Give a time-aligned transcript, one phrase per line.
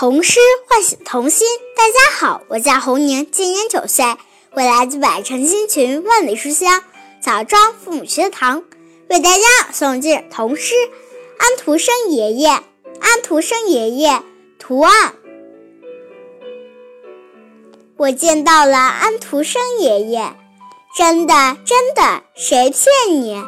[0.00, 1.44] 童诗唤醒童心。
[1.76, 4.04] 大家好，我叫侯宁，今年九岁，
[4.52, 6.84] 我来自百城新群万里书香
[7.20, 8.62] 枣庄父母学堂，
[9.10, 10.74] 为大家诵记童诗
[11.40, 12.48] 《安徒生爷爷》。
[13.00, 14.22] 安徒生爷爷
[14.60, 15.16] 图案，
[17.96, 20.32] 我见到了安徒生爷爷，
[20.96, 23.42] 真的真的，谁骗你？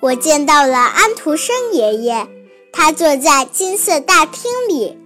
[0.00, 2.28] 我见到了安徒生爷爷，
[2.72, 4.96] 他坐在金色大厅里。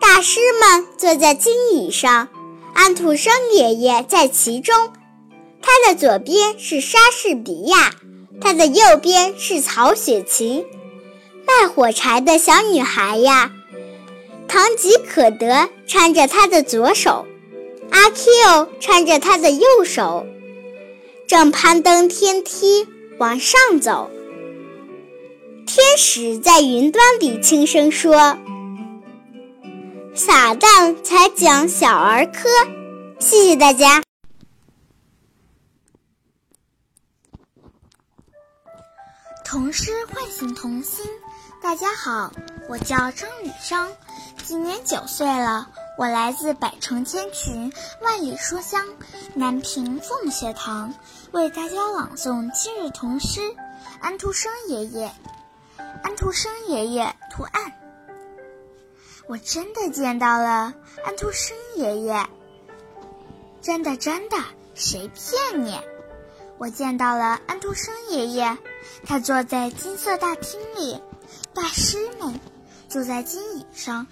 [0.00, 2.28] 大师们坐在金椅上，
[2.74, 4.74] 安徒生爷爷在其中。
[5.62, 7.92] 他的左边是莎士比亚，
[8.40, 10.64] 他的右边是曹雪芹。
[11.46, 13.52] 卖火柴的小女孩呀，
[14.48, 17.26] 唐吉可德搀着他的左手，
[17.90, 20.26] 阿 Q 搀着他的右手，
[21.26, 22.86] 正攀登天梯
[23.18, 24.10] 往上走。
[25.66, 28.38] 天使在云端里轻声说。
[30.22, 32.46] 撒旦才讲小儿科，
[33.18, 34.02] 谢谢大家。
[39.46, 41.06] 童诗唤醒童心，
[41.62, 42.30] 大家好，
[42.68, 43.90] 我叫张雨生，
[44.44, 48.84] 今年九岁了，我来自百城千群万里书香
[49.32, 50.92] 南平凤学堂，
[51.32, 53.40] 为大家朗诵今日童诗
[54.02, 55.06] 《安徒生爷爷》。
[56.02, 57.72] 安徒生爷爷图案。
[59.30, 62.26] 我真的见到了安徒生爷爷，
[63.62, 64.36] 真的真的，
[64.74, 65.78] 谁骗你？
[66.58, 68.58] 我见到了安徒生爷爷，
[69.06, 71.00] 他坐在金色大厅里，
[71.54, 72.40] 大师们
[72.88, 74.08] 坐在金椅上，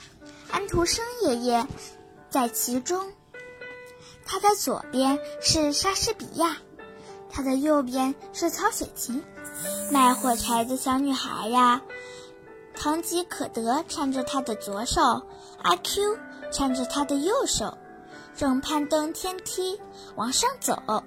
[0.52, 1.66] 安徒生爷爷
[2.30, 3.12] 在其中。
[4.24, 6.58] 他的左边是莎士比亚，
[7.28, 9.24] 他的右边是曹雪芹。
[9.90, 11.82] 卖火柴的小女孩呀。
[12.80, 15.02] 唐吉可德搀着他的左手，
[15.62, 16.16] 阿 Q
[16.52, 17.76] 搀着他的右手，
[18.36, 19.80] 正攀登天梯
[20.14, 21.02] 往上走。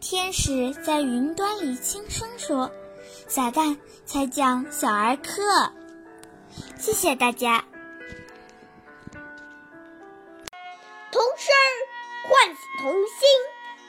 [0.00, 2.70] 天使在云端里轻声说
[3.28, 3.76] ：“撒旦
[4.06, 5.70] 才讲小儿科。”
[6.80, 7.62] 谢谢大家。
[11.10, 11.54] 童声
[12.28, 13.28] 唤醒童心。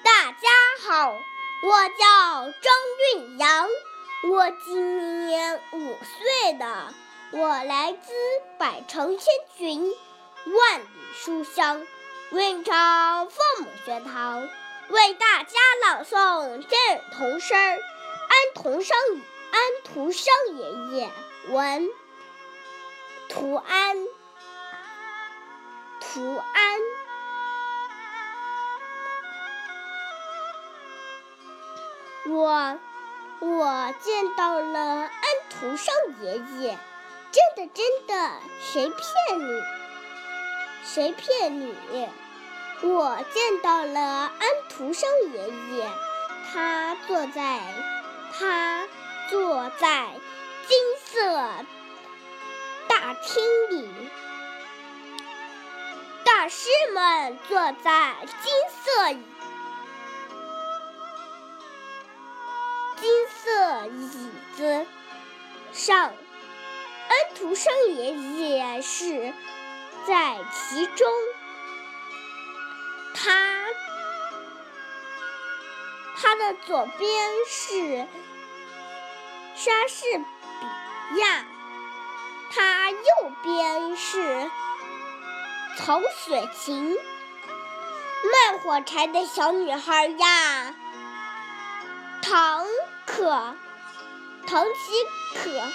[0.03, 0.49] 大家
[0.85, 2.73] 好，我叫张
[3.15, 3.67] 韵阳。
[4.25, 6.93] 我今年五岁了，
[7.31, 8.13] 我来自
[8.57, 9.25] 百城千
[9.57, 9.81] 群，
[10.45, 11.85] 万里书香，
[12.31, 14.47] 文昌父母学堂，
[14.87, 17.79] 为大家朗诵今日童诗《安
[18.55, 18.97] 徒生
[19.51, 21.11] 安徒生爷爷
[21.49, 21.89] 文
[23.27, 23.97] 图安
[25.99, 26.79] 图安，
[32.29, 32.79] 我。
[33.45, 35.11] 我见到了安
[35.49, 36.77] 徒生爷爷，
[37.29, 38.31] 真的真的，
[38.61, 39.61] 谁骗你？
[40.85, 41.75] 谁骗你？
[42.83, 45.85] 我见到了安徒生爷爷，
[46.53, 47.59] 他坐在
[48.31, 48.87] 他
[49.29, 50.11] 坐在
[50.65, 51.35] 金色
[52.87, 53.89] 大厅里，
[56.23, 58.53] 大师们坐在金
[58.85, 59.17] 色。
[65.83, 69.33] 上，安徒生爷爷是
[70.07, 71.05] 在其中。
[73.13, 73.65] 他
[76.15, 78.07] 他的左边是
[79.55, 81.45] 莎士比亚，
[82.55, 84.49] 他右边是
[85.77, 86.95] 曹雪芹。
[88.23, 90.73] 卖火柴的小女孩呀，
[92.21, 92.65] 唐。
[93.05, 93.53] 可，
[94.45, 94.79] 唐吉
[95.35, 95.71] 可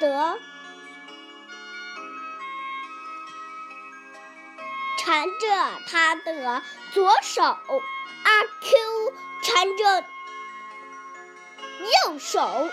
[0.00, 0.38] 得
[4.98, 10.04] 缠着他的左手，阿 Q 缠着
[12.06, 12.68] 右手，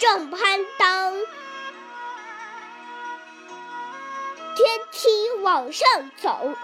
[0.00, 1.26] 正攀登
[4.56, 6.56] 天梯往上走，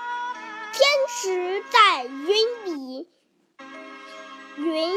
[0.73, 3.09] 天使在云里。
[4.57, 4.93] 云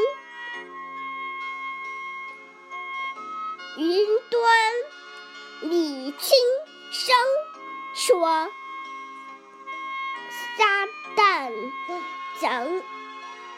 [3.78, 6.36] 云端里轻
[6.90, 7.14] 声
[7.94, 8.50] 说
[10.58, 11.52] ：“撒旦
[12.40, 12.82] 讲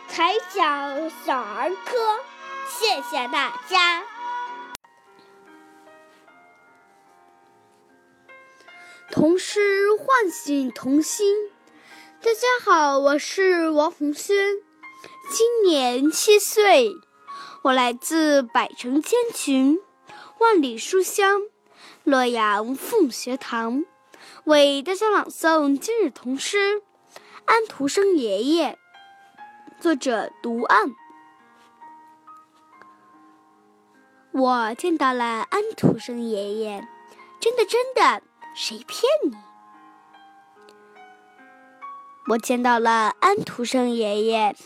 [0.09, 1.97] 才讲小儿科。”
[2.69, 4.05] 谢谢大家。
[9.11, 11.35] 童诗唤醒童心。
[12.21, 14.37] 大家好，我是王红轩。
[15.31, 16.91] 今年七岁，
[17.63, 19.81] 我来自百城千群，
[20.41, 21.43] 万里书香
[22.03, 23.85] 洛阳凤学堂
[24.45, 26.77] 为大家朗诵今日童诗
[27.45, 28.79] 《安徒生爷爷》，
[29.83, 30.95] 作者独案。
[34.33, 36.89] 我见到了安徒生爷爷，
[37.39, 38.23] 真的真的，
[38.55, 39.37] 谁骗你？
[42.29, 44.57] 我见到了安徒生爷爷，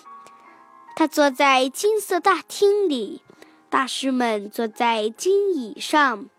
[0.94, 3.22] 他坐在金色大厅里，
[3.74, 6.30] 大师们坐在金椅上，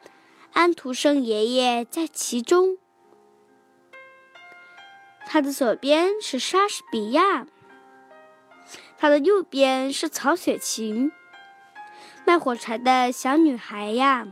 [0.54, 2.78] 安徒生爷爷在其中。
[5.26, 7.46] 他的左边是莎士比亚，
[8.98, 11.12] 他的右边是曹雪芹。
[12.26, 14.26] 卖火柴的小女孩呀，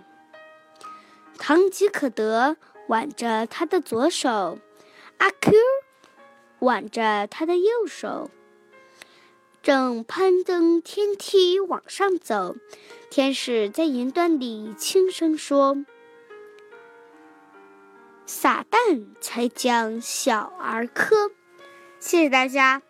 [1.37, 2.55] 堂吉诃德
[2.87, 4.59] 挽着她的左手，
[5.17, 5.51] 阿 Q
[6.59, 8.31] 挽着她的右手，
[9.63, 12.57] 正攀登天梯往上走。
[13.09, 15.85] 天使在云端里轻声说
[18.27, 21.31] ：“撒旦才将小儿科。”
[21.97, 22.81] 谢谢大家。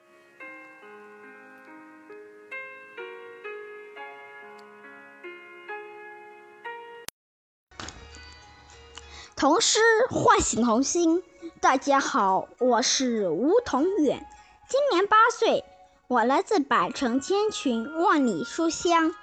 [9.36, 9.80] 童诗
[10.10, 11.22] 唤醒童心。
[11.62, 14.26] 大家好，我是吴同远，
[14.68, 15.64] 今年八岁，
[16.10, 19.16] 我来自百城千群万里书香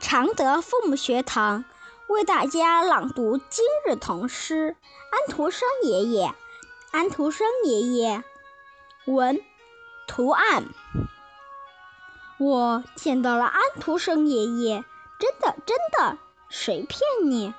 [0.00, 1.64] 常德父母学堂，
[2.08, 4.72] 为大家朗读今日童诗
[5.12, 6.26] 《安徒生爷爷》。
[6.90, 8.24] 安徒生爷爷，
[9.06, 9.40] 文，
[10.08, 10.64] 图案。
[12.38, 14.84] 我见到了安徒生爷爷，
[15.20, 16.18] 真的真的，
[16.48, 17.54] 谁骗你？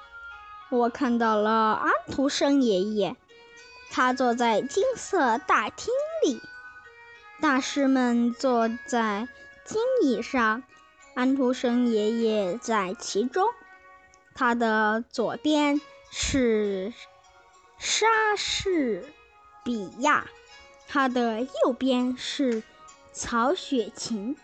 [0.69, 3.15] 我看到了安徒生爷爷，
[3.89, 5.94] 他坐在金色大厅
[6.25, 6.42] 里，
[7.41, 9.27] 大师们坐在
[9.65, 10.61] 金椅上，
[11.15, 13.43] 安徒生爷爷在其中。
[14.35, 16.93] 他的左边是
[17.79, 18.05] 莎
[18.38, 19.03] 士
[19.63, 20.27] 比亚，
[20.88, 22.61] 他的右边是
[23.11, 24.38] 曹雪芹。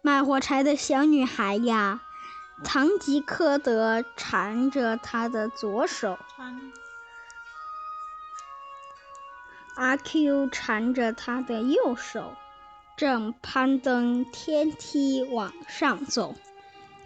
[0.00, 2.00] 卖火柴的小女孩呀。
[2.62, 6.18] 唐吉诃德缠着他的左手，
[9.80, 12.36] 阿 Q 缠着他的右手，
[12.98, 16.34] 正攀登天梯往上走。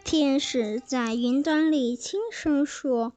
[0.03, 3.13] 天使在云端里轻声说：“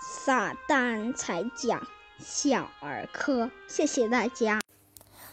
[0.00, 1.88] 撒旦才讲
[2.20, 4.60] 小儿科。”谢谢大家。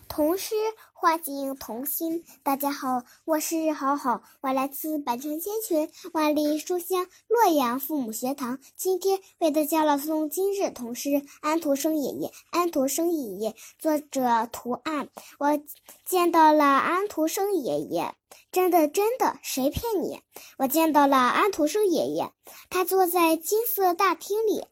[0.08, 0.56] 同时
[1.06, 2.26] 唤醒童心。
[2.42, 8.58] 大家好，我是好好，我来自百城千群万里书香洛阳父母学堂。
[8.76, 11.10] 今天为大家朗诵今日童诗
[11.42, 12.30] 《安徒生爷爷》。
[12.50, 15.10] 安徒生爷爷，作者图案。
[15.38, 15.60] 我
[16.08, 18.16] 见到了安徒生爷爷，
[18.52, 20.22] 真的真的，谁骗你？
[20.58, 22.32] 我见到了安徒生爷爷，
[22.72, 24.66] 他坐在金色大厅里，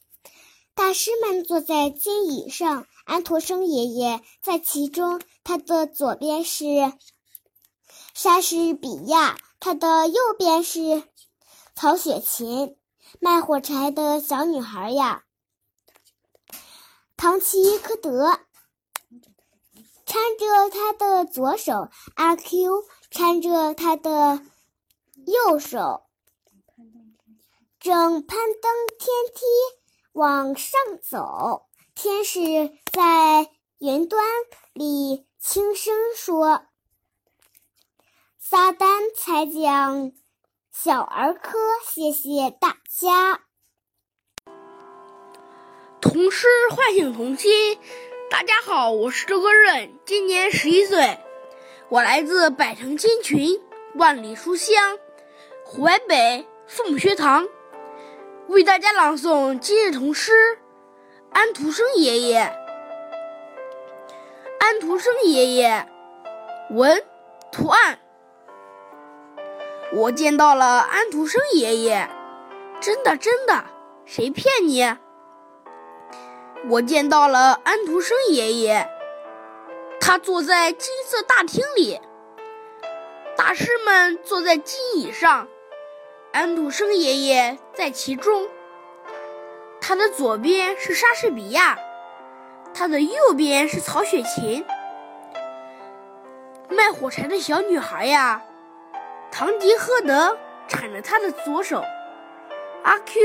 [0.74, 2.88] 大师们坐在金椅上。
[3.06, 6.66] 安徒生爷爷在其中，他的左边是
[8.14, 11.04] 莎士比亚，他的右边是
[11.76, 12.78] 曹雪芹。
[13.20, 15.24] 卖火柴的小女孩呀，
[17.16, 18.40] 唐吉诃德
[20.06, 24.42] 搀着他的左手，阿 Q 搀着他的
[25.28, 26.06] 右手，
[27.80, 29.46] 正攀登天梯
[30.14, 31.68] 往上走。
[31.94, 32.40] 天使
[32.92, 34.26] 在云端
[34.74, 36.64] 里轻声说
[38.40, 40.14] ：“撒旦才讲
[40.72, 43.42] 小儿科。”谢谢大家。
[46.00, 47.78] 童诗唤醒童心。
[48.32, 51.20] 大家好，我是周歌润，今年十一岁，
[51.90, 53.62] 我来自百城千群
[53.96, 54.98] 万里书香
[55.66, 57.46] 湖北父母学堂，
[58.48, 60.32] 为大家朗诵今日童诗。
[61.32, 62.63] 安徒生爷爷，
[64.74, 65.88] 安徒生爷爷，
[66.72, 67.00] 文
[67.52, 68.00] 图案。
[69.92, 72.10] 我见到了安徒生爷爷，
[72.82, 73.66] 真的真的，
[74.04, 74.98] 谁骗你？
[76.70, 78.90] 我见到了安徒生爷爷，
[80.02, 82.02] 他坐在金色大厅里，
[83.38, 85.48] 大师们坐在金椅上，
[86.32, 88.50] 安徒生爷爷在其中。
[89.80, 91.78] 他的左边是莎士比亚，
[92.74, 94.66] 他的右边是曹雪芹。
[96.70, 98.42] 卖火柴的小女孩呀，
[99.32, 100.38] 堂吉诃德
[100.68, 101.84] 搀着他的左手，
[102.84, 103.20] 阿 Q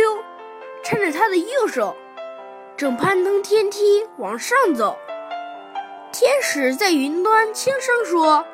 [0.84, 1.96] 搀着他的右手，
[2.76, 4.98] 正攀登天梯往上走。
[6.12, 8.44] 天使在云端轻声说：“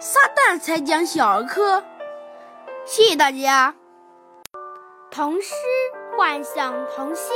[0.00, 1.82] 撒旦才讲小儿科。”
[2.84, 3.74] 谢谢大家。
[5.10, 5.54] 童诗
[6.16, 7.34] 唤醒童心。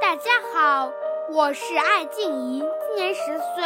[0.00, 0.90] 大家好，
[1.32, 3.64] 我是艾静怡，今年十岁，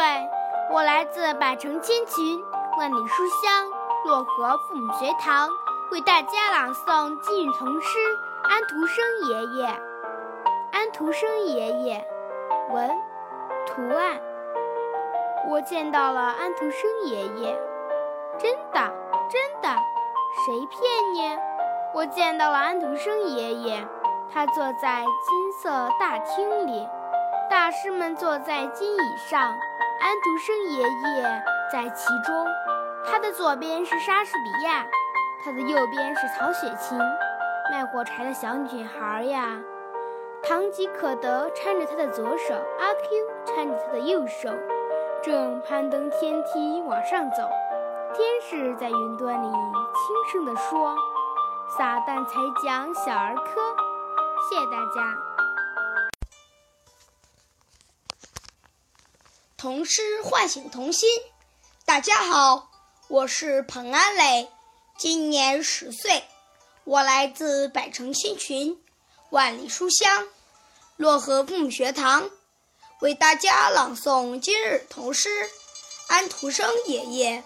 [0.71, 2.43] 我来自百城千群，
[2.77, 3.67] 万里书香
[4.05, 5.49] 漯河父母学堂，
[5.91, 7.87] 为大家朗诵今日童诗
[8.47, 9.67] 《安徒生爷爷》。
[10.71, 12.07] 安徒生爷爷，
[12.71, 12.87] 文，
[13.65, 14.21] 图案。
[15.47, 17.59] 我见到了安徒生爷爷，
[18.37, 18.93] 真的，
[19.27, 19.69] 真的，
[20.45, 21.35] 谁骗你？
[21.95, 23.83] 我见到了安徒生爷爷，
[24.31, 26.87] 他坐在金色大厅里，
[27.49, 32.47] 大师们坐在金椅上，安徒生爷爷在其中。
[33.05, 34.85] 他的左边是莎士比亚，
[35.43, 36.97] 他的右边是曹雪芹。
[37.71, 39.59] 卖火柴的小女孩呀，
[40.43, 44.49] 堂吉可德搀着他的左手，阿 Q 搀着他的右手。
[45.23, 47.43] 正攀登天梯往上走，
[48.13, 50.95] 天使在云端里轻声地说
[51.77, 52.33] ：“撒旦才
[52.63, 53.75] 讲小儿科。”
[54.49, 55.34] 谢谢大家。
[59.57, 61.09] 童诗唤醒童心。
[61.85, 62.69] 大家好，
[63.07, 64.49] 我是彭安磊，
[64.97, 66.25] 今年十岁，
[66.83, 68.77] 我来自百城千群，
[69.29, 70.27] 万里书香，
[70.97, 72.29] 漯河父母学堂。
[72.99, 75.29] 为大家朗诵今日童诗
[76.07, 77.41] 《安徒生爷爷》。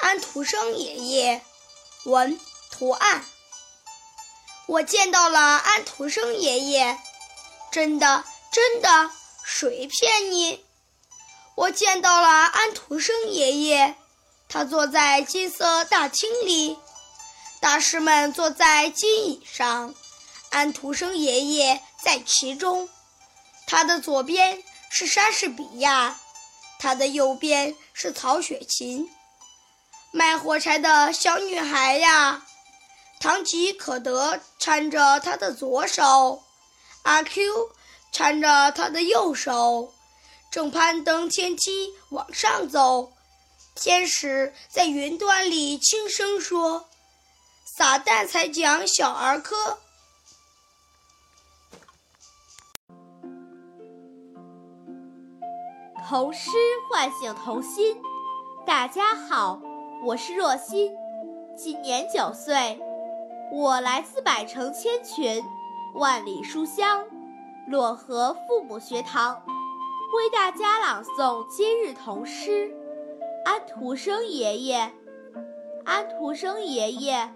[0.00, 1.42] 安徒生爷爷，
[2.04, 2.40] 文
[2.70, 3.22] 图案。
[4.66, 6.98] 我见到了安徒生爷爷，
[7.70, 9.10] 真的真的，
[9.44, 10.64] 谁骗你？
[11.54, 13.94] 我见到了安徒生爷爷，
[14.48, 16.78] 他坐在金色大厅里，
[17.60, 19.94] 大师们坐在金椅上，
[20.50, 22.88] 安徒生爷爷在其中。
[23.66, 26.18] 他的左边是莎士比亚，
[26.78, 29.08] 他的右边是曹雪芹。
[30.10, 32.44] 卖火柴的小女孩呀，
[33.20, 36.42] 唐吉可德搀着他的左手，
[37.02, 37.70] 阿 Q
[38.12, 39.94] 搀着他的右手，
[40.52, 43.14] 正攀登天梯往上走。
[43.74, 46.90] 天使在云端里轻声说
[47.78, 49.56] ：“撒旦才讲小儿科。”
[56.06, 56.50] 童诗
[56.90, 57.96] 唤醒童心。
[58.66, 59.58] 大家好，
[60.04, 60.94] 我是若欣，
[61.56, 62.78] 今年九岁，
[63.50, 65.42] 我来自百城千群，
[65.94, 67.06] 万里书香，
[67.70, 69.42] 漯河父母学堂，
[70.12, 72.50] 为大家朗诵今日童诗
[73.46, 74.78] 《安徒生爷爷》。
[75.86, 77.30] 安徒生爷爷，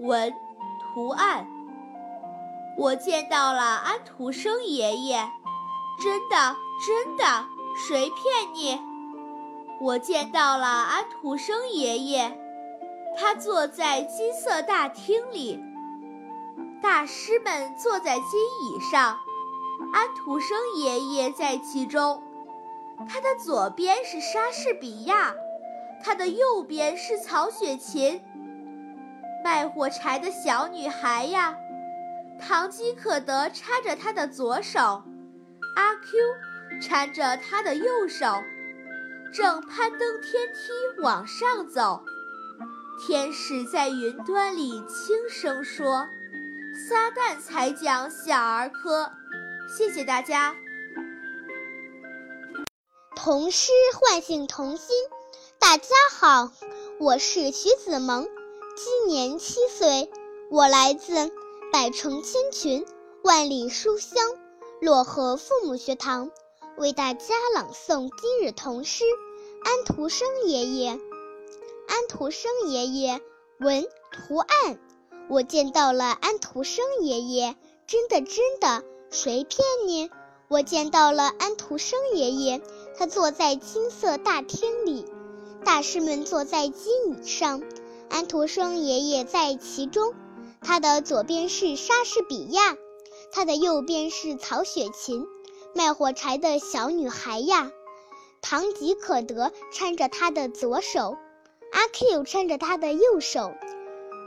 [0.00, 0.32] 文，
[0.80, 1.46] 图案。
[2.78, 5.30] 我见到了安徒生爷爷，
[6.02, 6.56] 真的，
[6.86, 7.24] 真的。
[7.76, 8.80] 谁骗你？
[9.82, 12.34] 我见到了安徒生爷爷，
[13.14, 15.60] 他坐在金色大厅里，
[16.82, 19.18] 大师们坐在金椅上，
[19.92, 22.22] 安徒生爷爷在其中。
[23.08, 25.34] 他的左边是莎士比亚，
[26.02, 28.22] 他的右边是曹雪芹。
[29.44, 31.54] 卖火柴的小女孩呀，
[32.40, 34.80] 唐吉可德搀着他的左手，
[35.76, 36.18] 阿 Q。
[36.80, 38.42] 搀着他的右手，
[39.32, 42.04] 正攀登天梯往上走。
[43.00, 46.06] 天使在云端里轻声说
[46.90, 49.10] ：“撒旦才讲小儿科。”
[49.68, 50.54] 谢谢大家。
[53.16, 54.94] 童诗唤醒童心。
[55.58, 56.52] 大家好，
[57.00, 58.28] 我是徐子萌，
[58.76, 60.08] 今年七岁，
[60.50, 61.32] 我来自
[61.72, 62.86] 百城千群，
[63.24, 64.14] 万里书香，
[64.80, 66.30] 漯河父母学堂。
[66.76, 69.04] 为大家朗诵今日童诗
[69.64, 70.92] 《安徒生爷爷》。
[71.88, 73.20] 安徒生爷爷，
[73.58, 74.78] 文图案。
[75.28, 77.56] 我见到了安徒生爷爷，
[77.86, 80.10] 真的真的，谁骗你？
[80.48, 82.60] 我见到了安徒生爷爷，
[82.96, 85.04] 他坐在金色大厅里，
[85.64, 87.62] 大师们坐在金椅上，
[88.08, 90.14] 安徒生爷爷在其中。
[90.62, 92.76] 他的左边是莎士比亚，
[93.32, 95.26] 他的右边是曹雪芹。
[95.74, 97.70] 卖火柴的小女孩呀，
[98.40, 101.16] 堂吉可德搀着他的左手，
[101.72, 103.52] 阿 Q 搀着他的右手，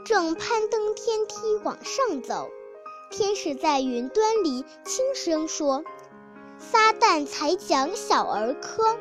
[0.04, 1.34] 正攀登天梯
[1.64, 2.48] 往上走。
[3.10, 5.82] 天使在云端里轻声说
[6.58, 8.96] ：“撒旦才讲小儿科。”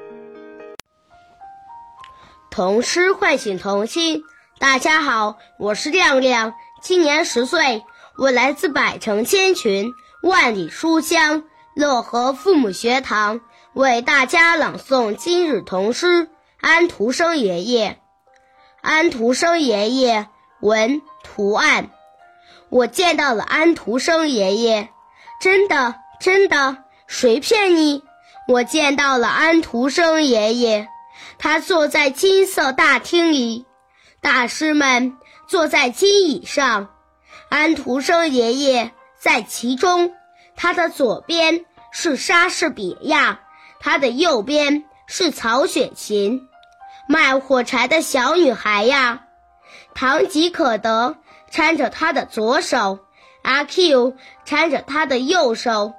[2.49, 4.23] 童诗唤醒童心。
[4.57, 7.85] 大家好，我是亮亮，今年十岁，
[8.17, 11.43] 我来自百城千群，万里书香。
[11.75, 13.39] 乐和父母学堂
[13.73, 16.25] 为大家朗诵今日童诗
[16.59, 17.91] 《安徒生爷爷》。
[18.81, 20.27] 安徒生爷爷，
[20.61, 21.91] 文图案。
[22.69, 24.89] 我见到了安徒生爷爷。
[25.41, 28.03] 真的，真的，谁骗你？
[28.47, 30.87] 我见到了安徒生爷爷，
[31.37, 33.65] 他坐在金色大厅里，
[34.21, 36.89] 大师们坐在金椅上，
[37.47, 40.13] 安徒生爷爷在其中。
[40.55, 43.39] 他的左边是莎士比亚，
[43.79, 46.41] 他的右边是曹雪芹。
[47.07, 49.21] 卖火柴的小女孩呀，
[49.93, 51.15] 堂吉诃德
[51.51, 52.99] 搀着他的左手，
[53.43, 54.15] 阿 Q
[54.45, 55.93] 搀着他的右手，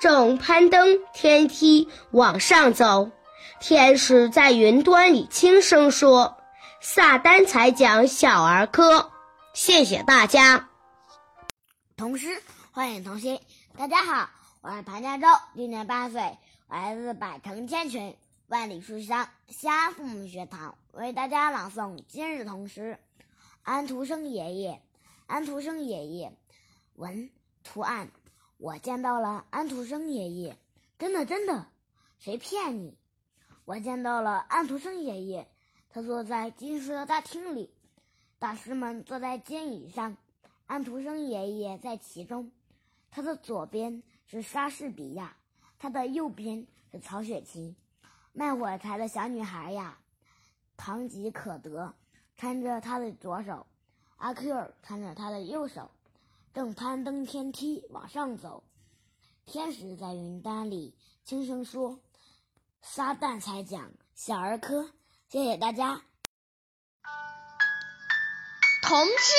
[0.00, 3.10] 正攀登天梯往上走。
[3.60, 6.36] 天使在云端里轻声说
[6.82, 9.10] ：“撒旦才讲小儿科。”
[9.54, 10.68] 谢谢大家。
[11.96, 13.38] 童诗欢迎童心，
[13.76, 14.28] 大家好，
[14.62, 16.36] 我是潘家洲，今年八岁，
[16.68, 18.16] 来自百城千群。
[18.48, 22.98] 万里书香，西安父母学堂为大家朗诵今日童诗。
[23.64, 24.82] 安徒生爷爷，
[25.26, 26.32] 安徒生爷爷，
[26.96, 27.30] 文
[27.62, 28.10] 图案。
[28.56, 30.56] 我见到了安徒生爷爷，
[30.98, 31.68] 真的真的，
[32.18, 32.98] 谁骗你？
[33.64, 35.46] 我见到了安徒生爷爷，
[35.90, 37.72] 他坐在金色大厅里，
[38.40, 40.16] 大师们坐在金椅上，
[40.66, 42.50] 安徒生爷爷在其中。
[43.12, 45.36] 他的左边是莎士比亚，
[45.78, 47.76] 他的右边是曹雪芹。
[48.32, 50.00] 卖火柴的小女孩呀，
[50.76, 51.94] 堂吉诃德
[52.38, 53.66] 搀着他的左手，
[54.16, 55.90] 阿 Q 搀着他的右手，
[56.54, 58.64] 正攀登天梯往上走。
[59.46, 61.98] 天使在云端里轻声说
[62.82, 64.90] ：“撒旦才讲小儿科。”
[65.28, 66.02] 谢谢大家。
[68.82, 69.34] 童诗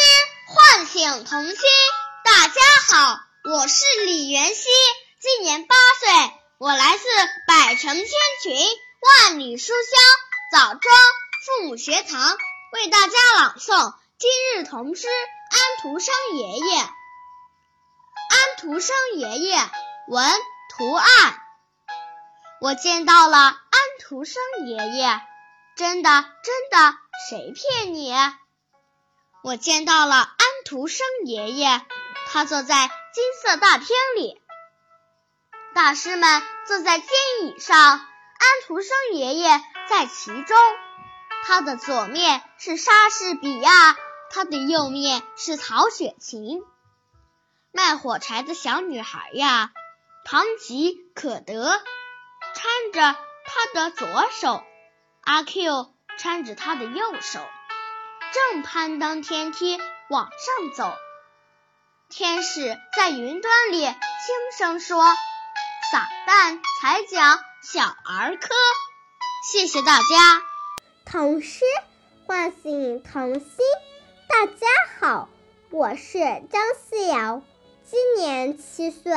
[0.48, 1.58] 唤醒童心。
[2.24, 3.20] 大家好，
[3.52, 4.64] 我是李元熙，
[5.20, 6.40] 今年八岁。
[6.58, 7.04] 我来自
[7.48, 8.06] 百城千
[8.42, 8.56] 群，
[9.02, 10.96] 万里书香枣庄
[11.46, 12.38] 父母学堂，
[12.74, 16.82] 为大家朗诵今日童诗《安徒生爷爷》。
[16.86, 19.60] 安徒生爷爷，
[20.08, 20.34] 文
[20.76, 21.06] 图案。
[22.62, 23.60] 我见到了安
[24.02, 25.22] 徒生爷爷，
[25.76, 26.10] 真的
[26.44, 26.98] 真的，
[27.30, 28.12] 谁骗你？
[29.44, 31.80] 我见到了安徒生爷爷，
[32.32, 34.42] 他坐在金色大厅里。
[35.76, 37.08] 大师们坐在金
[37.44, 38.08] 椅上，安
[38.66, 40.58] 徒生爷爷在其中。
[41.46, 43.98] 他的左面是莎士比亚，
[44.32, 46.64] 他的右面是曹雪芹。
[47.72, 49.72] 卖火柴的小女孩呀，
[50.26, 51.82] 唐吉诃德
[52.56, 54.64] 搀着他的左手，
[55.22, 57.40] 阿 Q 搀着他的右手，
[58.32, 59.80] 正攀登天梯
[60.10, 60.96] 往上走。
[62.10, 63.96] 天使在云端里轻
[64.58, 65.04] 声说。
[65.92, 68.50] 撒旦才讲小儿科，
[69.52, 70.53] 谢谢大家。
[71.06, 71.64] 童诗
[72.26, 73.46] 唤醒童心，
[74.28, 74.68] 大家
[75.00, 75.30] 好，
[75.70, 77.44] 我是张思瑶，
[77.84, 79.14] 今年七岁，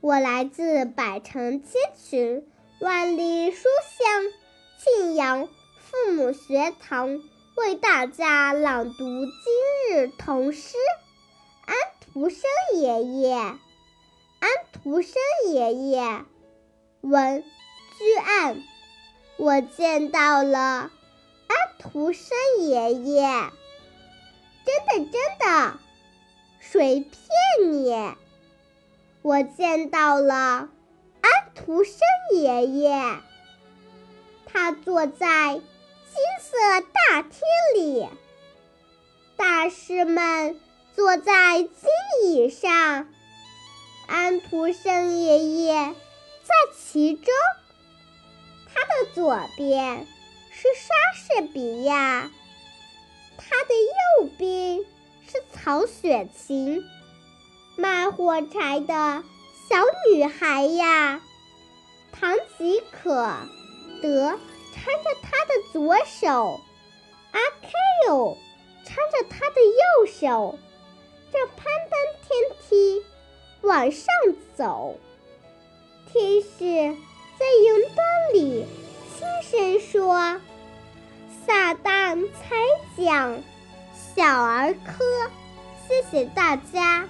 [0.00, 2.46] 我来自百城千群，
[2.80, 4.22] 万里书香
[4.78, 7.22] 庆阳父母学堂，
[7.56, 10.76] 为大家朗读今日童诗。
[11.64, 12.42] 安徒生
[12.74, 13.34] 爷爷。
[13.34, 15.14] 安徒生
[15.48, 16.24] 爷爷，
[17.00, 17.42] 文
[17.98, 18.62] 居案。
[19.36, 20.90] 我见到了
[21.50, 22.28] 安徒生
[22.60, 23.50] 爷爷，
[24.64, 25.78] 真的真的，
[26.60, 28.14] 谁骗你？
[29.22, 31.98] 我见到了安徒生
[32.34, 33.18] 爷爷，
[34.46, 35.64] 他坐在金
[36.40, 37.40] 色大厅
[37.74, 38.08] 里，
[39.36, 40.56] 大师们
[40.94, 41.68] 坐在金
[42.26, 43.08] 椅上。
[44.06, 45.96] 安徒生爷爷
[46.44, 47.34] 在其中，
[48.72, 50.06] 他的左边
[50.62, 52.30] 是莎士比亚，
[53.38, 53.74] 他的
[54.20, 54.84] 右边
[55.26, 56.84] 是曹雪芹。
[57.76, 59.24] 卖火柴的
[59.70, 59.78] 小
[60.12, 61.22] 女孩呀，
[62.12, 63.10] 唐吉可
[64.02, 64.38] 德
[64.74, 66.60] 搀着他的左手，
[67.32, 67.40] 阿
[68.06, 68.36] Q
[68.84, 70.58] 搀着他的右手，
[71.32, 73.02] 正攀登天梯。
[73.62, 74.06] 往上
[74.54, 74.98] 走，
[76.12, 78.66] 天使在云端里
[79.20, 80.40] 轻声说
[81.44, 82.56] ：“撒旦才
[82.96, 83.36] 讲
[83.92, 85.04] 小儿科。”
[85.86, 87.04] 谢谢大家。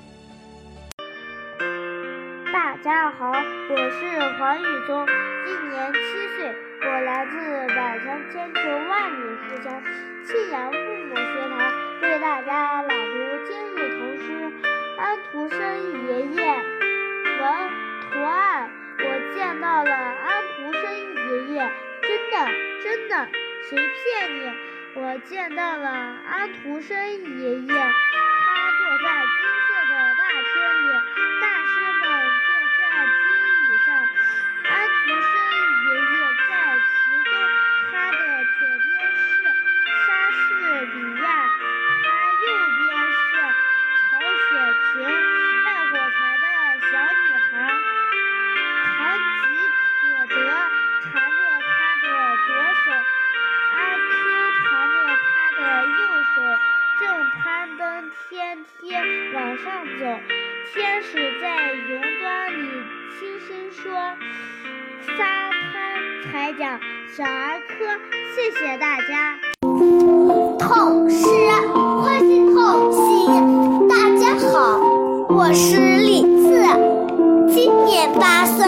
[2.53, 5.07] 大家好，我是黄宇聪，
[5.47, 5.99] 今年七
[6.37, 7.37] 岁，我来自
[7.77, 9.81] 百城千秋万里书香
[10.27, 11.59] 庆阳父母学堂，
[12.03, 13.15] 为大家朗读
[13.47, 14.27] 今日童诗
[14.99, 15.59] 《安徒生
[16.09, 16.43] 爷爷》。
[17.41, 17.71] 文
[18.11, 18.69] 图案，
[18.99, 20.83] 我见到了安徒生
[21.15, 21.71] 爷爷，
[22.11, 22.37] 真的
[22.83, 23.29] 真的，
[23.69, 24.53] 谁骗你？
[24.95, 26.99] 我见到了安徒生
[27.39, 29.07] 爷爷，他坐在
[57.43, 58.93] 攀登天梯
[59.35, 60.05] 往上走。
[60.75, 62.69] 天使在云端里
[63.19, 63.91] 轻声说
[65.17, 65.75] ：“沙滩
[66.31, 66.65] 踩脚，
[67.17, 67.73] 小儿科，
[68.35, 69.39] 谢谢大家。”
[70.61, 71.25] 痛失，
[72.03, 72.99] 欢迎痛惜。
[73.89, 74.79] 大家好，
[75.31, 76.61] 我是李四，
[77.55, 78.60] 今年八岁。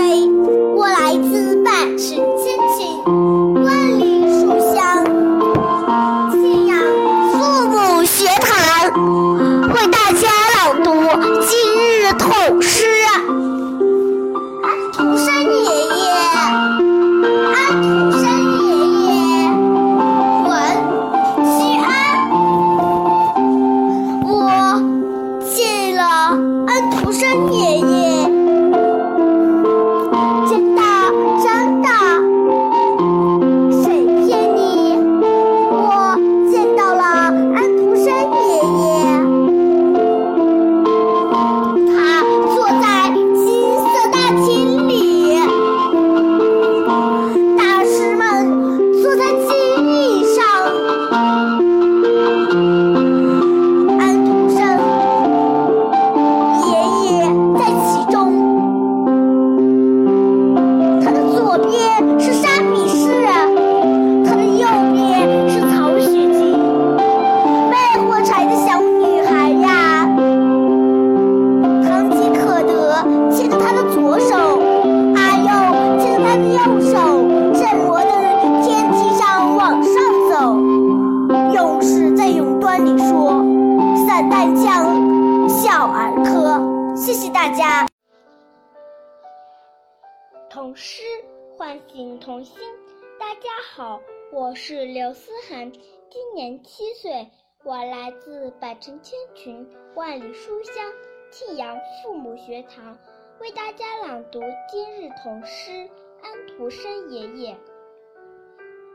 [96.35, 97.29] 今年七岁，
[97.63, 100.91] 我来自百城千群，万里书香
[101.31, 102.97] 沁阳父母学堂，
[103.39, 105.71] 为大家朗读今日童诗
[106.23, 107.55] 《安徒生爷爷》。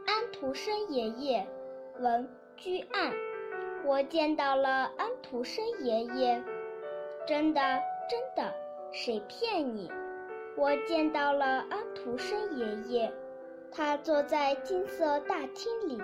[0.07, 1.45] 安徒生爷爷，
[1.99, 3.13] 文居岸。
[3.85, 6.43] 我见到了安徒生爷爷，
[7.27, 7.61] 真的
[8.09, 8.51] 真的，
[8.91, 9.91] 谁骗你？
[10.57, 13.13] 我见到了安徒生爷爷，
[13.71, 16.01] 他坐在金色大厅里，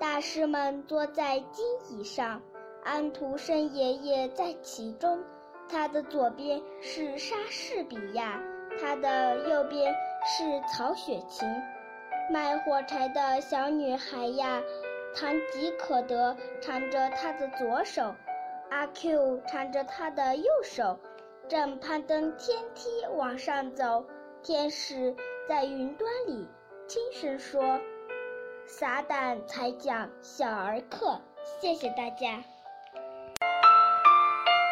[0.00, 2.40] 大师们坐在金椅上，
[2.84, 5.18] 安徒生爷爷在其中。
[5.68, 8.40] 他的左边是莎士比亚，
[8.80, 9.92] 他的右边
[10.24, 11.48] 是曹雪芹。
[12.32, 14.62] 卖火柴的小女孩呀，
[15.14, 18.14] 唐吉可德缠着他的左手，
[18.70, 20.98] 阿 Q 缠着他的右手，
[21.48, 24.04] 正攀登天梯往上走。
[24.42, 25.14] 天使
[25.48, 26.48] 在云端里
[26.86, 27.80] 轻声说
[28.68, 31.18] ：“撒旦才讲小儿科。”
[31.58, 32.44] 谢谢大家。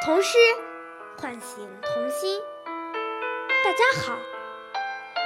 [0.05, 0.37] 童诗
[1.19, 2.39] 唤醒童心。
[3.65, 4.19] 大家好，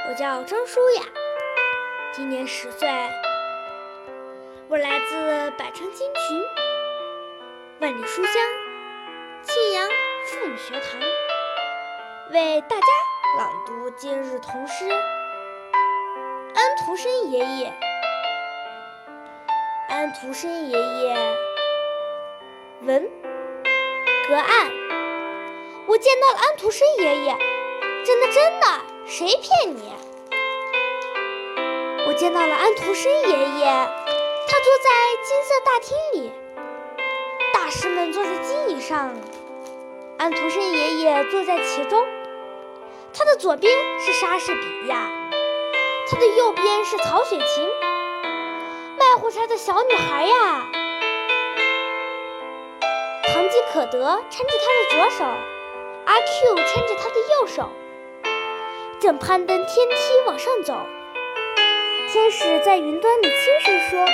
[0.09, 1.02] 我叫张舒雅，
[2.12, 2.88] 今年十岁，
[4.68, 6.42] 我来自百城金群，
[7.80, 8.35] 万里书香，
[9.42, 9.88] 沁阳
[10.26, 11.00] 妇女学堂，
[12.30, 12.87] 为大家
[13.37, 14.85] 朗读今日童诗
[16.54, 17.70] 《安徒生爷爷》。
[19.90, 21.16] 安徒生爷爷，
[22.83, 23.11] 文
[24.29, 24.70] 隔岸。
[25.88, 27.37] 我见到了安徒生爷爷，
[28.05, 28.66] 真的真的，
[29.05, 29.92] 谁骗你？
[32.07, 34.90] 我见到了安徒生爷爷，他坐在
[35.24, 36.33] 金色大厅里，
[37.53, 39.12] 大师们坐在金椅上，
[40.18, 42.07] 安徒生爷爷坐在其中。
[43.12, 45.11] 他的左边是莎士比亚，
[46.09, 47.68] 他的右边是曹雪芹。
[49.31, 50.66] 卖火柴的小女孩呀，
[53.33, 55.25] 唐吉可德搀着她的左手，
[56.05, 57.71] 阿 Q 牵着他的右手，
[59.01, 59.95] 正攀登天梯
[60.27, 60.75] 往上走。
[62.12, 64.05] 天使在云端里轻声说：“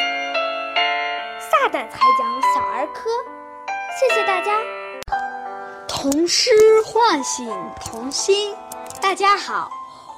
[1.40, 3.09] 撒旦才讲小儿科。”
[3.98, 4.61] 谢谢大家。
[5.88, 6.50] 童诗
[6.85, 7.50] 唤醒
[7.81, 8.55] 童心。
[9.00, 9.70] 大家好，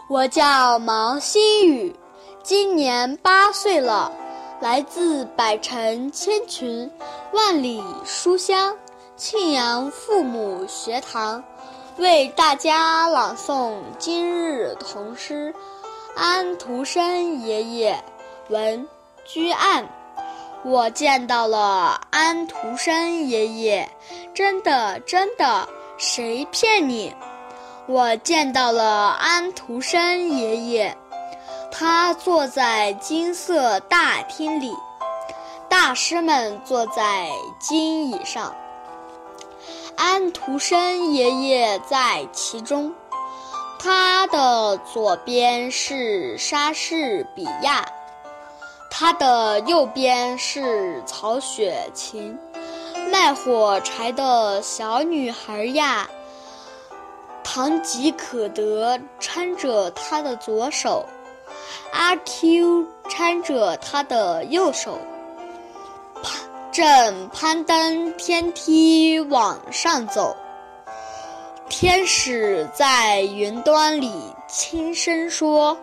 [0.08, 1.94] 我叫毛新宇，
[2.42, 4.10] 今年八岁了。
[4.60, 6.90] 来自百城千群，
[7.32, 8.76] 万里书香，
[9.16, 11.44] 沁阳父母学堂，
[11.96, 15.54] 为大家朗诵今日童诗
[16.16, 18.02] 《安徒生爷爷》
[18.52, 18.84] 文
[19.24, 19.88] 居岸。
[20.64, 23.88] 我见到了安徒生爷爷，
[24.34, 25.68] 真的真的，
[25.98, 27.14] 谁骗你？
[27.86, 30.96] 我见到了安徒生爷爷。
[31.70, 34.72] 他坐在金色大厅里，
[35.68, 37.28] 大师们坐在
[37.58, 38.54] 金椅上。
[39.96, 42.92] 安徒生爷爷在其中。
[43.80, 47.86] 他的左边是莎士比亚，
[48.90, 52.36] 他的右边是曹雪芹。
[53.12, 56.08] 卖火柴的小女孩呀，
[57.44, 61.06] 唐吉可德搀着他的左手，
[61.92, 64.98] 阿 Q 搀着他的右手，
[66.22, 66.32] 攀
[66.72, 70.36] 正攀登天梯往上走。
[71.68, 75.76] 天使在云端里轻声说：“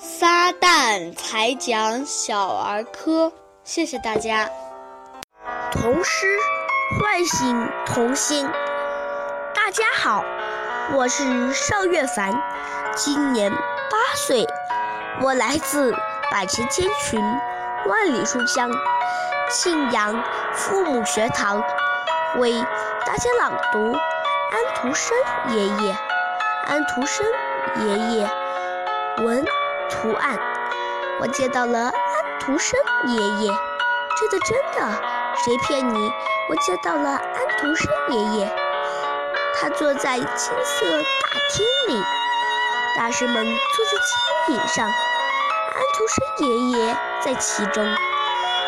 [0.00, 3.32] 撒旦才讲小儿科。”
[3.64, 4.50] 谢谢大家。
[5.70, 6.38] 童诗
[6.98, 8.48] 唤醒童心。
[9.54, 10.24] 大家好，
[10.94, 12.32] 我是邵月凡，
[12.96, 13.52] 今年
[13.90, 14.46] 八岁，
[15.20, 15.92] 我来自
[16.30, 17.20] 百城千群，
[17.86, 18.70] 万里书香，
[19.50, 21.62] 庆阳父母学堂，
[22.36, 22.52] 为
[23.06, 23.96] 大家朗读。
[24.54, 25.16] 安徒生
[25.48, 25.96] 爷爷，
[26.66, 27.26] 安徒生
[27.80, 28.30] 爷爷，
[29.24, 29.44] 文
[29.90, 30.38] 图案，
[31.20, 31.92] 我见到了安
[32.38, 33.52] 徒生爷爷，
[34.16, 35.02] 真的真的，
[35.44, 36.12] 谁骗你？
[36.48, 38.56] 我见到了安徒生爷爷，
[39.60, 40.28] 他坐在金
[40.62, 42.00] 色大厅里，
[42.96, 43.90] 大师们坐在
[44.46, 47.84] 金椅上，安徒生爷爷在其中，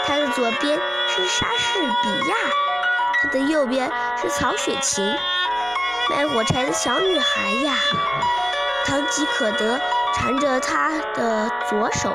[0.05, 0.77] 他的左边
[1.09, 2.37] 是莎士比亚，
[3.23, 5.15] 他的右边是曹雪芹。
[6.11, 7.75] 卖火柴的小女孩呀，
[8.85, 9.81] 唐吉可德
[10.15, 12.11] 缠着他的左手，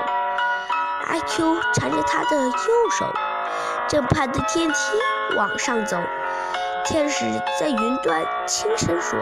[1.08, 3.14] 阿 Q 缠着他的右手，
[3.88, 4.76] 正攀着天梯
[5.38, 5.98] 往上走。
[6.86, 7.26] 天使
[7.60, 9.20] 在云端轻声说：“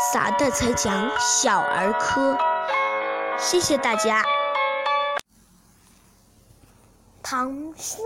[0.00, 2.38] 傻蛋才讲小儿科。”
[3.38, 4.24] 谢谢大家。
[7.22, 7.98] 唐诗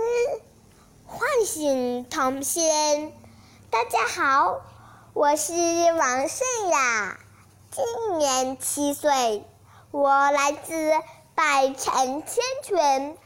[1.07, 3.13] 唤醒童心。
[3.71, 4.61] 大家好。
[5.13, 7.17] 我是王胜雅，
[7.71, 9.45] 今年七岁，
[9.93, 10.91] 我来自
[11.37, 13.17] 百城千泉，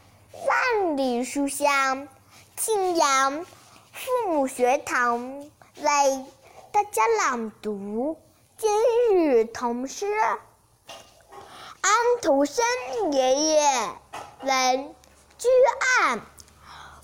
[0.45, 2.07] 万里书香，
[2.55, 3.43] 庆阳
[3.91, 6.25] 父母学堂为
[6.71, 8.15] 大家朗读
[8.59, 10.05] 今日童诗。
[10.17, 12.65] 安徒生
[13.13, 13.61] 爷爷
[14.41, 14.95] 文
[15.37, 15.47] 居
[16.01, 16.19] 案，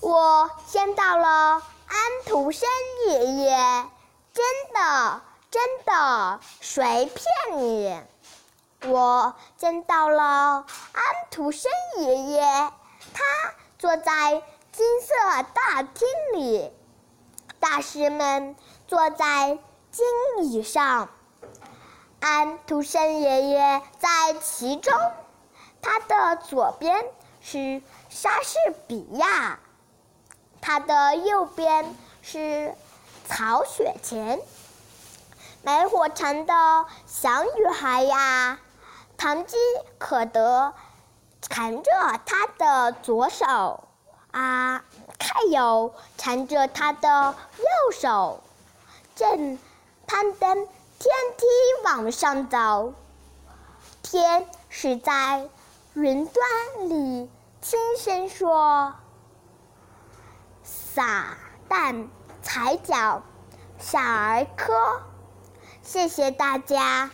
[0.02, 1.62] 我见到了安
[2.26, 2.68] 徒生
[3.08, 3.56] 爷爷。
[4.34, 8.02] 真的，真的，谁骗你？
[8.84, 10.22] 我见到了
[10.92, 12.42] 安徒生爷爷，
[13.14, 13.24] 他
[13.78, 14.42] 坐在
[14.72, 15.14] 金色
[15.54, 16.70] 大厅里，
[17.58, 18.54] 大师们
[18.86, 19.58] 坐在
[19.90, 20.04] 金
[20.42, 21.08] 椅上，
[22.20, 24.92] 安徒生爷爷在其中。
[25.80, 27.04] 他的左边
[27.40, 29.60] 是莎士比亚，
[30.60, 32.74] 他的右边是。
[33.28, 34.40] 曹雪芹，
[35.62, 38.60] 卖火柴的小女孩呀，
[39.16, 39.56] 唐吉
[39.98, 40.72] 可德
[41.42, 41.90] 缠着
[42.24, 43.82] 她的左手，
[44.30, 44.84] 啊，
[45.18, 48.44] 还有缠着她的右手，
[49.16, 49.58] 正
[50.06, 50.68] 攀登
[51.06, 51.46] 天梯
[51.84, 52.94] 往上走。
[54.02, 55.48] 天使在
[55.94, 56.44] 云端
[56.88, 58.92] 里轻声说
[60.64, 61.38] ：“撒
[61.68, 62.08] 旦。”
[62.42, 63.22] 踩脚
[63.76, 65.02] 小儿科，
[65.82, 67.10] 谢谢大家。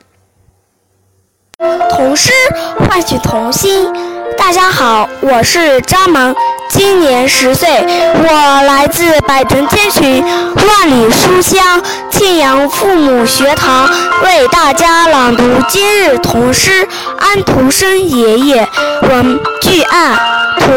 [1.91, 2.33] 童诗
[2.79, 3.93] 唤醒童心。
[4.37, 6.35] 大家好，我是张萌，
[6.69, 7.69] 今年十岁，
[8.15, 13.89] 我来自百城千群，万里书香，庆阳父母学堂，
[14.25, 16.89] 为大家朗读今日童诗。
[17.19, 18.69] 安徒生爷爷，
[19.03, 20.19] 文巨案，
[20.59, 20.73] 图，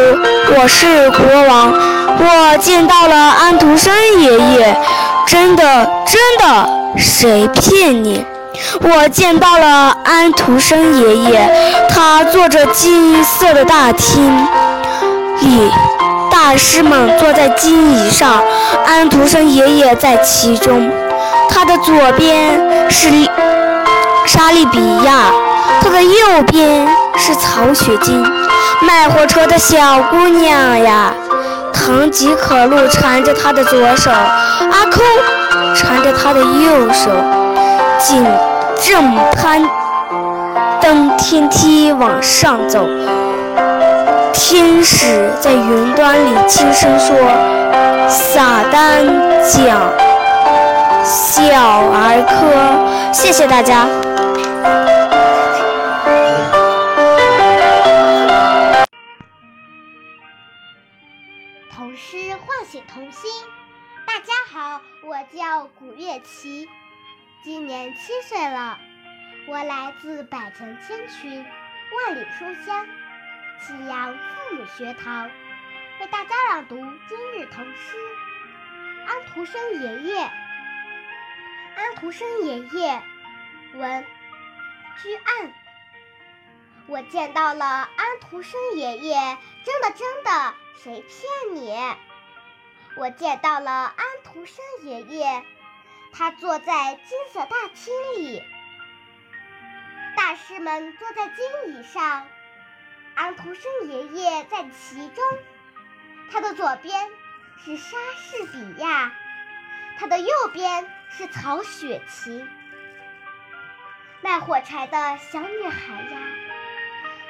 [0.56, 1.74] 我是国王。
[2.18, 4.78] 我见到了安徒生爷爷，
[5.26, 5.64] 真的
[6.06, 8.24] 真的，谁骗你？
[8.82, 11.50] 我见到了安徒生爷爷，
[11.90, 14.26] 他坐着金色的大厅
[15.42, 15.72] 里，
[16.32, 18.44] 大师们坐在金椅上，
[18.86, 20.92] 安徒生爷爷在其中。
[21.50, 23.10] 他的左边是
[24.26, 25.32] 莎莉比亚，
[25.82, 26.88] 他的右边
[27.18, 28.24] 是曹雪芹。
[28.82, 31.14] 卖火车的小姑娘呀。
[31.72, 35.02] 唐吉可路缠着他的左手，阿抠
[35.76, 37.12] 缠着他的右手，
[38.00, 38.24] 紧
[38.84, 39.62] 正攀
[40.82, 42.86] 登天梯往上走。
[44.34, 47.16] 天使在云端里轻声说
[48.08, 49.04] ：“撒旦
[49.42, 49.92] 讲
[51.04, 51.46] 小
[51.92, 53.88] 儿科。”谢谢大家。
[61.76, 63.32] 童诗唤醒童心。
[64.06, 66.68] 大家好，我叫古月琪，
[67.46, 68.80] 今年七岁了。
[69.48, 71.46] 我来自百城千群，
[71.96, 72.88] 万里书香，
[73.62, 75.30] 祁阳父母学堂，
[76.02, 76.76] 为大家朗读
[77.08, 77.98] 今日童诗。
[79.06, 80.22] 安徒生爷爷，
[81.76, 83.00] 安徒生爷爷，
[83.76, 84.04] 文，
[85.04, 85.54] 居岸。
[86.88, 91.78] 我见到了安徒生爷爷，真的真的，谁骗你？
[92.98, 95.46] 我见到了安徒生爷爷，
[96.18, 98.42] 他坐在金色大厅里。
[100.16, 102.26] 大师们坐在金椅上，
[103.16, 105.24] 安徒生爷爷在其中。
[106.32, 107.10] 他的左边
[107.64, 109.12] 是莎士比亚，
[110.00, 112.48] 他的右边是曹雪芹。
[114.22, 116.20] 卖火柴的小女孩呀，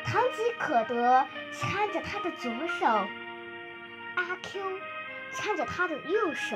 [0.05, 2.85] 堂吉可德搀着她的左手，
[4.15, 4.79] 阿 Q
[5.33, 6.55] 搀着她的右手，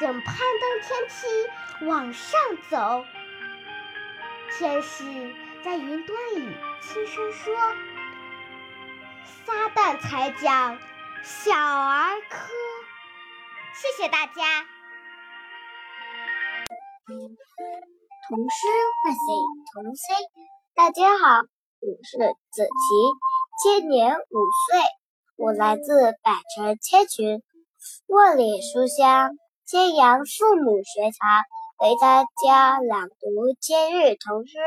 [0.00, 3.04] 正攀登天梯往上走。
[4.56, 5.04] 天使
[5.62, 7.54] 在云端里轻声说
[9.44, 10.78] ：“撒旦才讲
[11.22, 12.48] 小儿科。”
[13.76, 14.64] 谢谢大家。
[17.06, 18.66] 童诗
[19.04, 19.20] 唤醒
[19.74, 20.16] 童心。
[20.74, 21.42] 大家好，
[21.80, 22.16] 我是
[22.52, 22.70] 子琪，
[23.62, 24.80] 今年五岁，
[25.36, 27.42] 我来自百城千群，
[28.06, 29.32] 万里书香，
[29.70, 31.44] 揭阳父母学堂。
[31.78, 34.58] 为大家朗读今日童诗《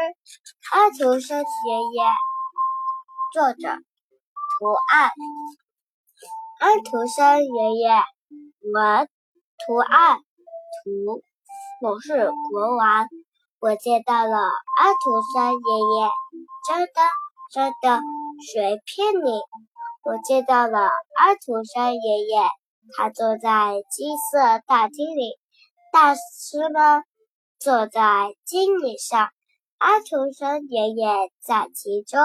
[0.71, 1.43] 安徒生爷
[1.91, 2.03] 爷》，
[3.33, 5.11] 作者图案。
[6.61, 8.01] 安徒生爷爷，
[8.71, 9.09] 文
[9.67, 10.19] 图案
[10.85, 11.21] 图，
[11.81, 13.05] 我是国王。
[13.59, 16.09] 我见到了安徒生爷爷，
[16.65, 17.01] 真的
[17.51, 17.99] 真的，
[18.53, 19.41] 谁骗你？
[20.05, 22.47] 我见到了安徒生爷爷，
[22.95, 25.33] 他坐在金色大厅里。
[25.91, 27.03] 大师们
[27.59, 29.29] 坐在金椅上，
[29.77, 31.07] 安徒生爷爷
[31.45, 32.19] 在其中。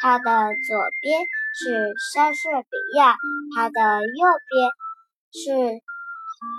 [0.00, 1.20] 他的左边
[1.54, 2.38] 是莎士
[2.70, 3.14] 比亚，
[3.54, 4.70] 他的右边
[5.32, 5.82] 是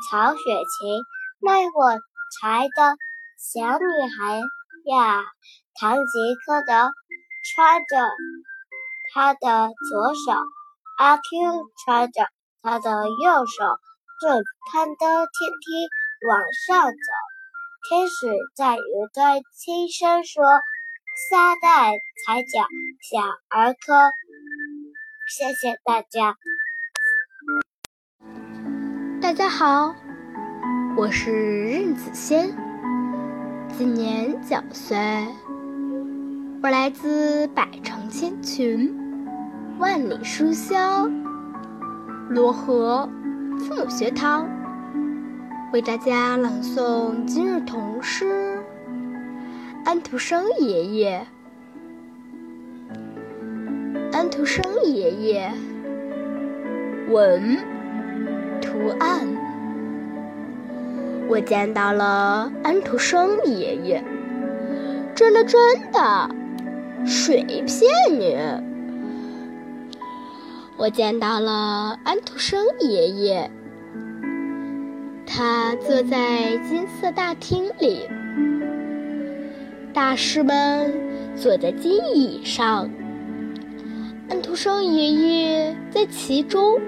[0.07, 1.01] 曹雪芹。
[1.39, 1.97] 卖火
[2.39, 2.95] 柴的
[3.39, 3.85] 小女
[4.19, 4.39] 孩
[4.85, 5.23] 呀，
[5.73, 6.91] 堂吉诃德
[7.55, 8.07] 穿着
[9.11, 10.39] 他的左手，
[10.99, 11.21] 阿 Q
[11.83, 12.21] 穿着
[12.63, 13.63] 他的右手，
[14.21, 15.89] 正攀登天梯。
[16.29, 16.97] 往上走，
[17.89, 20.43] 天使在云端轻声说
[21.31, 21.93] ：“撒旦
[22.23, 22.67] 才讲
[23.01, 23.19] 小
[23.49, 24.11] 儿科。”
[25.27, 26.35] 谢谢大家。
[29.19, 29.95] 大家好，
[30.95, 32.55] 我是任子轩，
[33.75, 34.95] 今年九岁，
[36.61, 38.95] 我来自百城千群，
[39.79, 41.11] 万里书香，
[42.33, 43.09] 罗河
[43.59, 44.47] 父母学堂。
[45.73, 48.55] 为大家朗诵今日童诗
[49.83, 51.27] 《安徒生爷爷》。
[54.15, 55.51] 安徒生爷爷，
[57.09, 57.57] 文
[58.61, 59.27] 图案。
[61.27, 64.01] 我见到了安徒生爷爷，
[65.13, 65.59] 真的真
[65.91, 66.29] 的，
[67.05, 68.70] 谁骗你？
[70.81, 73.51] 我见到了安徒生爷爷。
[75.27, 78.09] 他坐在金色大厅里，
[79.93, 80.91] 大师们
[81.35, 82.89] 坐在金椅上，
[84.27, 86.81] 安徒生爷爷在其中。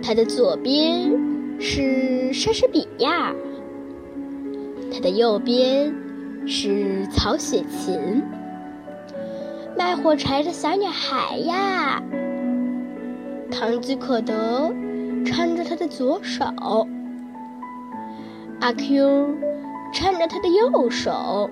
[0.00, 1.10] 他的左边
[1.58, 3.34] 是莎士比亚，
[4.92, 5.92] 他的右边
[6.46, 8.22] 是曹雪芹。
[9.76, 12.02] 卖火柴的小女孩呀，
[13.50, 14.72] 唐吉诃德。
[15.24, 16.44] 搀着他的左手，
[18.60, 19.36] 阿 Q
[19.92, 21.50] 搀着他的右手，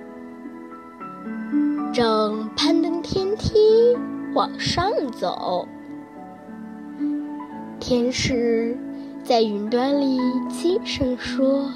[1.93, 3.95] 正攀登天梯
[4.33, 5.67] 往上走。
[7.79, 8.75] 天使
[9.23, 10.17] 在云端里
[10.49, 11.69] 轻声说：“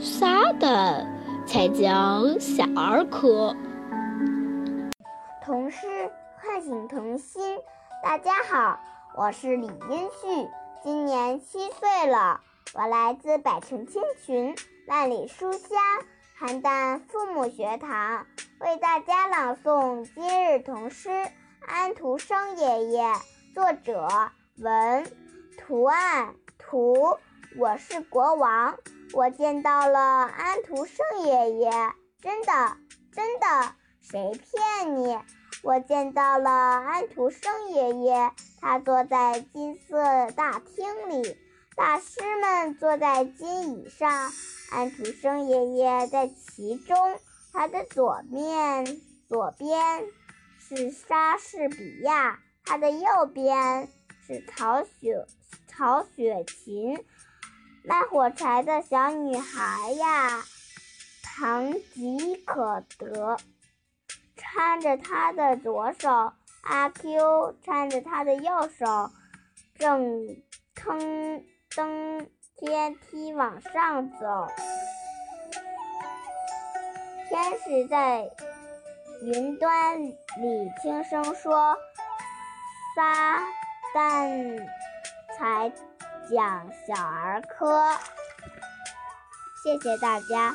[0.00, 1.06] 撒的
[1.46, 3.54] 才叫小儿科。”
[5.44, 5.86] 童诗
[6.36, 7.40] 唤醒童心，
[8.02, 8.80] 大家好。
[9.14, 10.48] 我是李英旭，
[10.82, 12.40] 今年七岁了。
[12.72, 14.54] 我来自百城千群，
[14.86, 15.68] 万里书香，
[16.38, 18.26] 邯郸父母学堂，
[18.60, 21.08] 为大家朗诵今日童诗
[21.66, 23.04] 《安徒生爷爷》。
[23.54, 24.08] 作者
[24.58, 25.06] 文
[25.58, 27.18] 图案图。
[27.58, 28.78] 我是国王。
[29.12, 31.70] 我见到了安徒生爷爷，
[32.22, 32.76] 真的，
[33.12, 35.18] 真的，谁骗你？
[35.62, 41.36] 我见到了安徒生爷爷，他坐在金色大厅里。
[41.76, 44.30] 大师们坐在金椅上，
[44.70, 46.96] 安徒生爷爷在其中。
[47.52, 50.04] 他的左面左边
[50.58, 53.88] 是莎士比亚，他的右边
[54.26, 55.26] 是曹雪
[55.66, 57.04] 曹雪芹。
[57.82, 60.44] 卖火柴的小女孩呀，
[61.22, 63.36] 唐吉诃德
[64.40, 66.32] 搀着他的左手，
[66.62, 69.10] 阿 Q 搀着他的右手，
[69.78, 70.42] 正
[70.74, 71.44] 腾
[71.76, 74.48] 登天梯往上走。
[77.28, 78.28] 天使在
[79.22, 80.14] 云端里
[80.82, 81.76] 轻声说
[82.96, 83.42] ：“撒
[83.94, 84.66] 旦
[85.38, 85.70] 才
[86.30, 87.92] 讲小儿科。”
[89.62, 90.54] 谢谢大家。